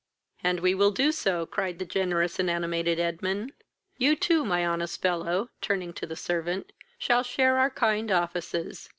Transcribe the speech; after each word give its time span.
"And 0.43 0.61
we 0.61 0.73
will 0.73 0.89
do 0.89 1.11
so! 1.11 1.45
(cried 1.45 1.77
the 1.77 1.85
generous 1.85 2.39
and 2.39 2.49
animated 2.49 2.99
Edwin.) 2.99 3.51
You 3.99 4.15
too, 4.15 4.43
my 4.43 4.65
honest 4.65 4.99
fellow, 4.99 5.51
(turning 5.61 5.93
to 5.93 6.07
the 6.07 6.15
servant,) 6.15 6.73
shall 6.97 7.21
share 7.21 7.53
in 7.53 7.59
our 7.59 7.69
kind 7.69 8.09
offices. 8.11 8.89